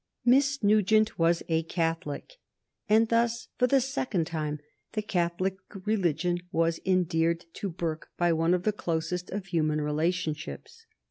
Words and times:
Miss 0.25 0.63
Nugent 0.63 1.19
was 1.19 1.43
a 1.47 1.61
Catholic, 1.61 2.37
and 2.89 3.07
thus, 3.09 3.49
for 3.59 3.67
the 3.67 3.79
second 3.79 4.25
time, 4.25 4.59
the 4.93 5.03
Catholic 5.03 5.57
religion 5.85 6.39
was 6.51 6.79
endeared 6.87 7.45
to 7.53 7.69
Burke 7.69 8.09
by 8.17 8.33
one 8.33 8.55
of 8.55 8.63
the 8.63 8.73
closest 8.73 9.29
of 9.29 9.45
human 9.45 9.79
relationships. 9.79 10.87